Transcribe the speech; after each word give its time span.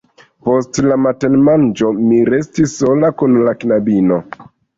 Post 0.47 0.77
la 0.85 0.95
matenmanĝo 1.01 1.91
mi 1.99 2.17
restis 2.35 2.75
sola 2.79 3.13
kun 3.21 3.37
la 3.49 3.55
knabino. 3.61 4.21